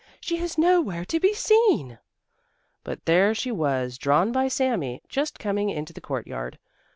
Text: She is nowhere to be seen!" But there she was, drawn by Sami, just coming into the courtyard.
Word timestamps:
She 0.19 0.39
is 0.39 0.57
nowhere 0.57 1.05
to 1.05 1.19
be 1.19 1.31
seen!" 1.31 1.99
But 2.83 3.05
there 3.05 3.35
she 3.35 3.51
was, 3.51 3.99
drawn 3.99 4.31
by 4.31 4.47
Sami, 4.47 5.03
just 5.07 5.37
coming 5.37 5.69
into 5.69 5.93
the 5.93 6.01
courtyard. 6.01 6.57